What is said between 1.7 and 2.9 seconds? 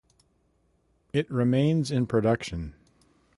in production.